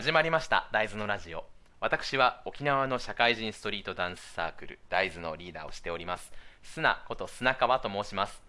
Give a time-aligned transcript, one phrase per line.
[0.00, 1.44] 始まりました大豆のラジオ。
[1.78, 6.32] 私は沖縄の社会人ストリートダンスサークル大豆のリーダーをしております。
[6.62, 8.40] 砂こと砂川と申します。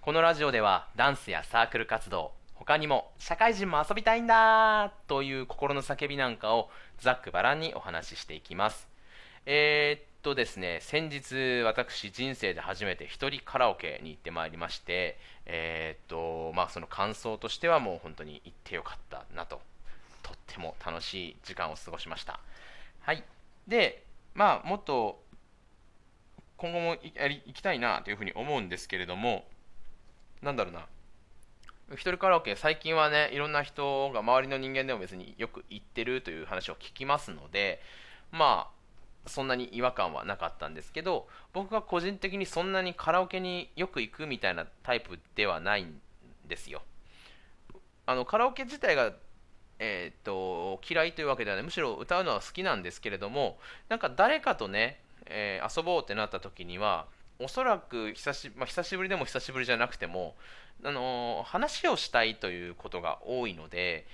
[0.00, 6.70] このラジオではダンスやサークル活動他にも社会人も遊びたいんだという心の叫びなんかを
[7.00, 8.86] ざっくばらんにお話ししていきます。
[9.46, 19.60] えー、っとですね先日私人生で初めて一人カラオケに行ってまいりましてえー、っとまあその感想としてはもう本当に行ってよかったなと
[20.24, 22.40] とっても楽しい時間を過ごしました。
[23.00, 23.22] はい。
[23.68, 24.04] で、
[24.34, 25.22] まあ、もっと
[26.56, 29.44] 今後もやり行きたいなというふうに思うんですけれども、
[30.42, 30.86] なんだろうな。
[31.92, 37.82] 一人カラオケ、最近はね、いろんな人が周りの人間でも別によく行ってるという話を聞きますので、
[38.32, 46.00] まあ、そんなに違和感はなかったんですけど、僕が個人的にそんなにカラオケによく行くみたいなタイプではないん
[46.48, 46.82] ですよ。
[48.06, 49.12] あのカラオケ自体が
[49.86, 51.64] えーと、嫌いというわけではない。
[51.64, 53.58] むしろ歌うのは好きなんですけれども
[53.90, 57.06] なんか誰かとね、えー、遊ぼうってなった時には
[57.38, 60.34] おそらく久し,、まあ、久しぶりでも久しぶりじゃなくても、
[60.84, 64.06] あのー、話をしたいということが多いので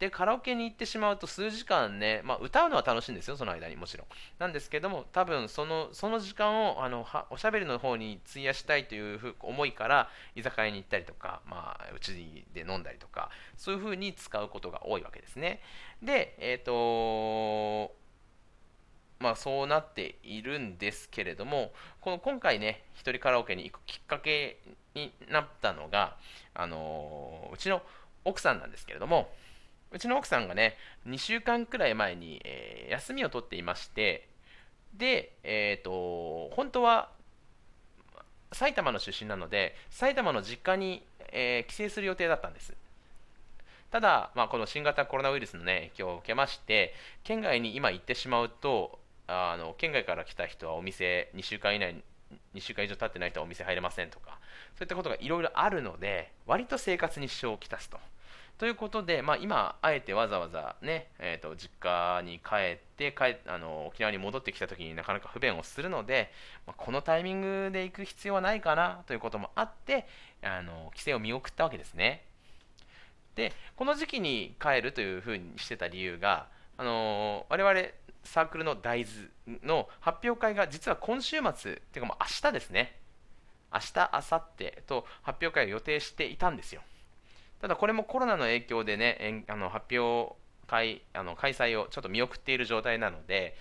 [0.00, 4.06] でカラオケに行ってしまうと数時間ね、まあ、歌うのは楽しいんですよその間にもちろん。
[4.38, 13.28] なんですけども多分そのその時間をあのおしゃべりの方に費やしたいという思いから居酒屋に行ったりとか、まあ、うちで飲んだりとか
[13.58, 15.60] そういうふうに使うことが多いわけですね。
[16.02, 17.94] でえっ、ー、と
[19.18, 24.60] まあそうなっているんですけれどもこの今回ね一人カラオケに行くきっかけ
[24.94, 26.16] になったのが
[26.54, 27.82] あのうちの
[28.24, 29.30] 奥さんなんですけれども
[29.92, 34.28] うちの奥さんがね、2週間くらい前に、えー、休みを取っていまして、
[34.94, 37.10] で、えっ、ー、と、本当は
[38.52, 42.74] 埼玉の出身なので、埼玉の実家に、えー、帰省する予定だったんです。
[43.90, 52.02] ただ、まあ、この新型コロナウイルスの、ね、影響を受けまして、県外に今行ってしまうと、あの県外から来た人はお店2週間以内
[52.54, 54.38] 2週間以上経ってない人はお店入れませんとか、
[54.76, 57.98] そういったことがいろいろあるので、割と生活に支障をきたすと。
[58.60, 66.30] ということで、まあ、今、あえてわざわざね、えーと、実家に帰って帰あの沖縄に戻ってきた時になかなか不便をするので、
[66.66, 70.06] まあ、このタイミングで行く必要はないかなということもあって
[70.42, 72.22] あの帰省を見送ったわけですね。
[73.34, 77.88] でこの時期に帰るというふうにしてた理由が、あの我々
[78.24, 79.06] サークルの大
[79.46, 82.98] 豆の発表会が実は今週末っていうかもう明日ですね
[83.72, 86.82] 明日明後日と発表会を予定していたんですよ
[87.60, 90.34] ただこれもコロナの影響でね、あの発表
[90.66, 93.56] 会あの開催をちょっと見送っている状態なので、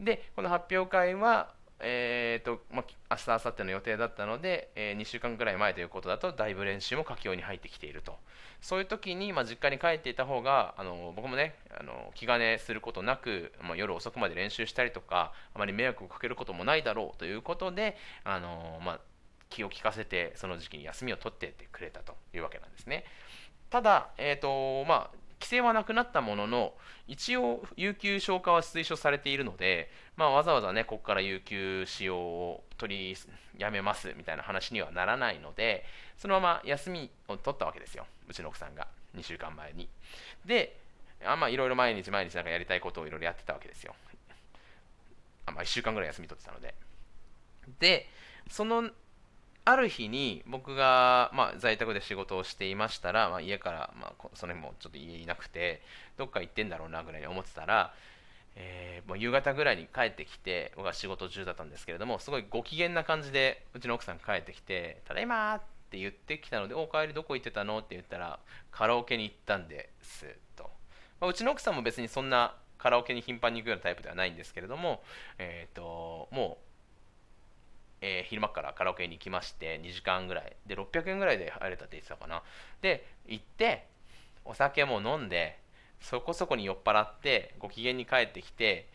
[0.00, 8.16] でこの発表会は、えーとまあ、明日、明後日の予定だったので、えー、2週間ぐらい前ということだと、だいぶ練習も佳境に入ってきていると。
[8.60, 19.00] そういう時に、まあ、実家に帰っていた方が、あの僕もねあの、気兼ねすることなく、まあ、夜遅くまで練習したりとか、あまり迷惑をかけることもないだろうということで、あのまあ、
[19.52, 23.04] 気を利かせて、その時期に休みを取っててくれたというわけなんですね。
[23.70, 26.74] ただ、えーとまあ、規制はなくなったものの、
[27.08, 33.16] 一応、有給消化は推奨されているので、まあ、わざわざね、ここから有給使用を取り
[33.58, 35.84] やめますみたいな話にはならないので、
[36.16, 38.86] そのまま休みを取ったわけですよ、うちの奥さんが、
[39.16, 39.88] 2週間前に。
[40.44, 40.78] で、
[41.24, 43.94] あまあ、いろいろ毎日毎日なんかやりたいことをいろいろやってたわけですよ。
[45.46, 46.74] あまあ、1週間ぐらい休み取ってたので。
[47.80, 48.08] で、
[48.48, 48.90] その
[49.64, 55.82] ある日に僕が、まあ、在宅で仕事をしていましたら、まあ、家から、まあ、その日もちょっと家いなくて
[56.16, 57.94] どっか行ってんだろうなぐらいに思ってたら、
[58.56, 68.40] えー、もう夕方ぐらいに帰ってきて僕は仕事中だったんですけれどもすごいご機嫌な感じでうちの奥さん帰ってきて「ただいま!」って言ってきたので「お帰りどこ行ってたの?」って言ったら
[68.72, 70.64] 「カラオケに行ったんです」と、
[71.20, 75.04] まあ、うちの奥さんも別にそんなカラオケに頻繁に行くようなタイプではないんですけれども、
[75.38, 76.71] えーともう
[78.02, 80.56] えー、昼間からカラオケに行きまして2時間ぐらい。
[80.66, 82.42] で600円ぐらいで入れたって言ってたかな。
[82.82, 83.86] で行って
[84.44, 85.58] お酒も飲んで
[86.00, 88.88] そこそこに酔っ払ってご機嫌に帰ってきて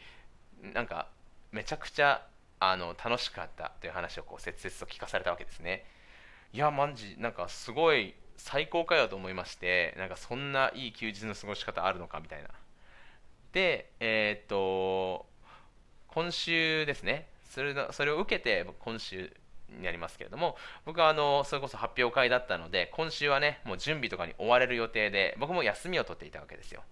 [0.62, 1.08] なんか
[1.52, 2.28] めちゃくちゃ
[2.60, 5.86] あの楽しかったという話をこう切々と聞かされたわけですね。
[6.54, 12.50] いやマジなんかすごい最高かよと思いましてなんかそんないい休日の過ごし方あるのかみたいな。
[13.54, 15.26] でえー、っと
[16.10, 17.28] 今週ですね。
[17.50, 19.34] それそれを受けて今週
[19.70, 20.56] になりますけれども
[20.86, 26.84] 僕はあのそれこそ発表会だったので今週はねもう準備とかに追われる予定で僕も休みを取っていたわけですよ。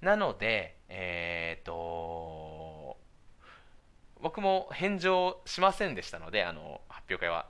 [0.00, 2.96] なのでえっ、と
[4.22, 7.46] 僕も返上しませんでしたのであの発表会は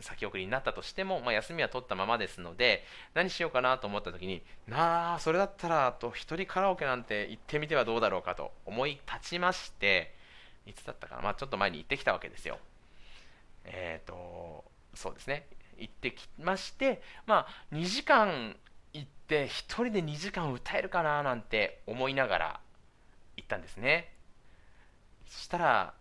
[0.00, 2.84] 先送りになったとしても、まあ、休みは取ったままですので
[3.14, 10.14] 何しようかなと思った時になあそれだったらと一人カラオケなんて行ってみてはどうだろうかと思い立ちまして
[10.66, 12.58] いつだったかな、まあ、ちょっと前に行ってきたわけですよ。
[13.64, 14.64] えっ、ー、と
[14.94, 15.46] そうですね。
[15.78, 18.56] 行ってきましてまあ2時間
[18.92, 22.60] 行って1人で2時間歌えるかななんて思いながら
[23.36, 24.12] 行ったんですね。
[25.26, 25.94] そしたら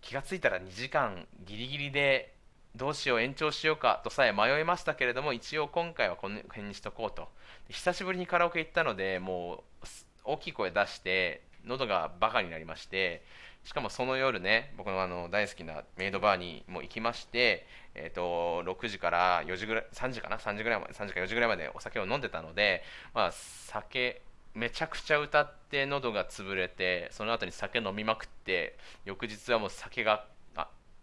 [0.00, 2.34] 気がついたら2時間ギリギリで
[2.76, 7.28] どうしよう延長しようかとさえ迷いましたけれども一応今回はこの辺にしとこうと。
[7.68, 9.86] 久しぶりにカラオケ行ったのでもう
[10.24, 13.22] 大きい声出して喉がバカになりまして
[13.64, 22.82] しかもその夜ね僕のあの大好きなメイドバーにも行きまして、えーと、6時から4時ぐらい3時かな？3時ぐらいまで3時か4時ぐらいまでお酒を飲んでたので、
[23.14, 24.22] まあ、酒
[24.54, 30.26] めちゃくちゃ歌って喉が潰れてその後に酒飲みまくって翌日はもう酒が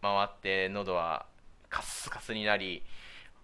[0.01, 1.25] 回って喉は
[1.69, 2.83] カスカスになり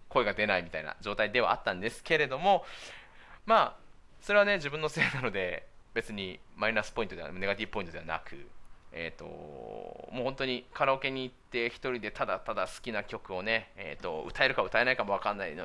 [0.08, 2.64] 声が出ないみたいな状態ではあったんですけれども
[3.46, 3.76] まあ
[4.20, 8.46] それはね自分のせいなので別にマイナスポイントではネガティブポイントではなく
[8.92, 15.64] えーと、もう本当にカラオケに行って1人でただただ好きな曲をね、えーと、歌えるか歌えないかも分かんないの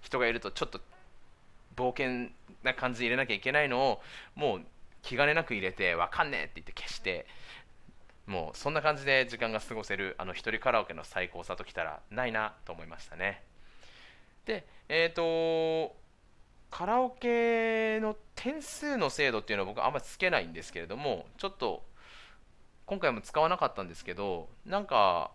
[0.00, 0.80] 人がいるとちょっと
[1.76, 2.30] 冒険
[2.62, 4.00] な感じで入れなきゃいけないのを
[4.34, 4.60] もう
[5.02, 7.26] 気兼ねなく入れて分かんねえって言って消して
[8.26, 13.42] もうそんな感じで時間が過ごせるあの一人カラオケの最高さときたらないなと思いましたね。
[14.44, 15.96] でえっ、ー、と
[16.70, 21.82] カラオケの点数の精度っていうのは僕あんまりつけないんですけれどもちょっと
[22.88, 25.30] 今回も使わなかったんですけどなんか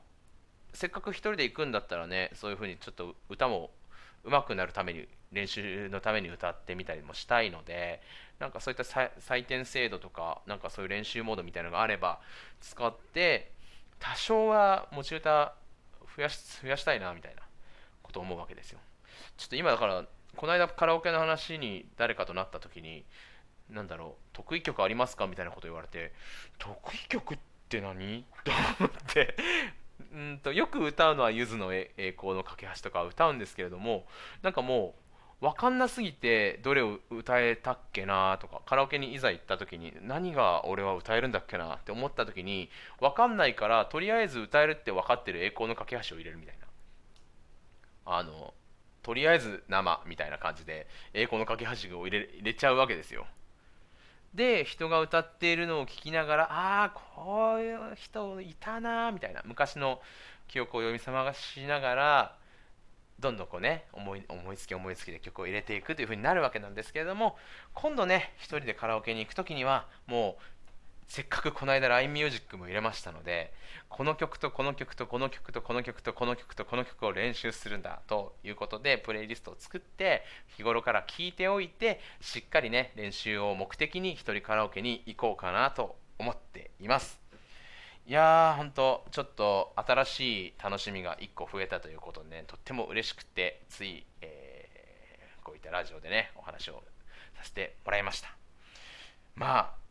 [0.73, 3.69] せっかく1人で行くんだったらねそういう風にちょっと歌も
[4.23, 8.01] 上手くなるために練習のために歌ってみたりもしたいので
[8.39, 12.21] なんかそういった採点制度とかなんかそういう練習モードみたいなのがあれば
[12.59, 13.51] 使って
[13.99, 15.53] 多少は持ち歌
[16.17, 17.43] 増やし増やしたいなみたいな
[18.01, 18.79] ことを思うわけですよ。
[19.37, 20.05] ちょっと今だから
[20.35, 23.05] この間カラオケの話に誰かとなった時に
[23.69, 25.27] なんだろう得意曲ありますか？
[25.27, 26.13] みたいなこと言われて
[26.57, 27.37] 得意曲っ
[27.69, 28.25] て何？
[28.43, 29.35] と思って。
[30.11, 34.05] うんとよく歌うのはゆずの栄光の架け橋とか歌うんですけれども
[34.41, 34.95] なんかも
[35.41, 42.69] う分かんなすぎてどれを歌えたっけなとかカラオケにいざ行った時に何が俺は歌えるんだっけなって思った時に
[42.99, 46.67] 分かんないからとりあえず歌えるって分かってる栄光の架け橋を入れるみたいな。
[48.05, 48.53] あの
[49.01, 53.25] とりあえず生みたいな感じで栄光の架け橋を入れ入れちゃうわけですよ。
[54.33, 60.01] で人が歌っているのを聞きながらああこういう人いたなみたいな昔の
[60.47, 62.35] 記憶を読み覚ましながら
[63.19, 67.37] どんどんこうね思い思いつき思いつきで曲を入れていくというふうになるわけなんですけれども
[67.73, 70.43] 今度ね一人でカラオケに行く時にはもう
[71.07, 73.53] せっかくこの間 LINE ミュージックも入れましたので
[73.89, 80.23] この曲とこの曲とこの曲とこの曲とこの曲とこの曲を練習するんだということでプレイリストを作って
[80.57, 87.23] 日頃から聴いておいてしっかりね練習を目的に一人カラオケに行こうかなと思っています
[88.05, 96.83] いやー、ほんと、ちょっと新しい楽しみが1個増えたということでね、とっても嬉しくて、つい、えー、こういったラジオでね、お話を
[97.37, 98.35] させてもらいました。
[99.35, 99.82] まあ、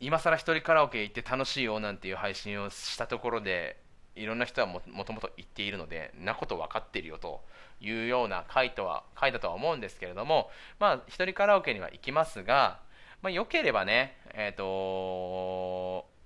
[0.00, 3.80] 今更一人カラオケ行って楽しいよなんていう配信をしたところで
[4.14, 7.40] いろんな人はもともと言っているのでなこと分かってるよと
[7.80, 12.80] いうような回とは回だとは思うんですけれどもまあ一人カラオケには行きますが、
[13.22, 14.64] まあ、よければねえっ、ー、と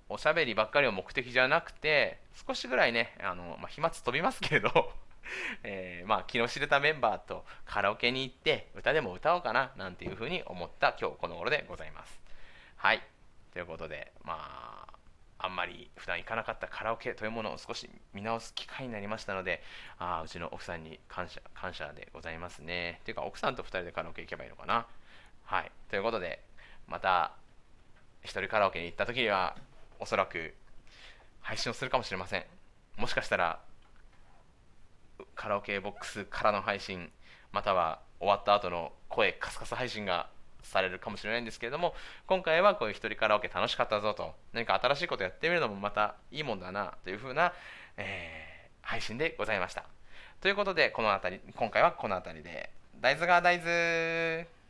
[0.08, 4.92] おしゃべりばっかりを目的じゃなくて少しぐらいねあの、まあ、飛沫飛びますけれど
[5.62, 12.20] えー、まあ、気の知れたメンバーとカラオケに行って歌でも歌おうかななんていうふうに思った今日この頃でございます。
[12.76, 13.12] はい
[13.52, 14.87] ということで、まあ、
[15.38, 19.62] あんまり普段行かなかったカラオケというものを少し見直す機会になりましたので、
[19.99, 23.00] あうちの奥さんに感謝感謝でございますね。
[23.04, 24.87] というか、奥さんと2人でカラオケ行けばいいのかな。
[25.44, 25.73] はい。
[25.90, 26.42] ということで、
[26.87, 27.32] また、
[28.25, 29.56] 1人カラオケに行った時には、
[29.99, 30.54] おそらく
[31.40, 32.44] 配信をするかもしれません。
[32.97, 33.61] もしかしたら、
[35.35, 37.11] カラオケボックスからの配信、
[37.52, 40.30] または終わった後の声カスカス配信が
[40.62, 41.95] されるかもしれないんですけれども
[42.26, 44.35] 今回はこういう一人カラオケ楽しかったぞと。
[44.52, 47.52] 何か新しいことやってみるのもまたいいもんだなというふうな、
[47.97, 49.85] えー、配信でございました。
[50.40, 52.71] ということでこの辺り今回はこの辺りで。
[53.00, 54.62] 大豆が大豆。